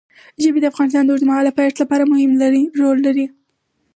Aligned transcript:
ژبې 0.43 0.59
د 0.61 0.65
افغانستان 0.71 1.03
د 1.05 1.09
اوږدمهاله 1.11 1.55
پایښت 1.57 1.77
لپاره 1.79 2.09
مهم 2.11 2.31
رول 2.81 2.97
لري. 3.07 3.25